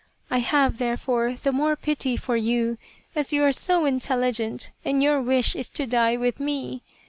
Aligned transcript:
I 0.31 0.39
have, 0.39 0.79
therefore, 0.79 1.35
the 1.35 1.51
more 1.51 1.75
pity 1.75 2.17
for 2.17 2.35
you 2.35 2.79
as 3.15 3.31
you 3.31 3.43
are 3.43 3.51
so 3.51 3.85
intelligent 3.85 4.71
and 4.83 5.03
your 5.03 5.21
wish 5.21 5.55
is 5.55 5.69
to 5.77 5.85
die 5.85 6.17
with 6.17 6.39
me. 6.39 6.81